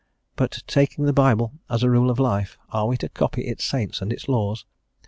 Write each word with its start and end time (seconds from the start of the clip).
But 0.35 0.63
taking 0.65 1.05
the 1.05 1.13
Bible 1.13 1.53
as 1.69 1.83
a 1.83 1.89
rule 1.91 2.09
of 2.09 2.17
life, 2.17 2.57
are 2.69 2.87
we 2.87 2.97
to 2.97 3.07
copy 3.09 3.43
its 3.43 3.63
saints 3.63 4.01
and 4.01 4.11
its 4.11 4.27
laws? 4.27 4.65